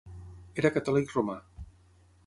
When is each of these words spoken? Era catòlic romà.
Era 0.61 0.71
catòlic 0.77 1.15
romà. 1.19 1.37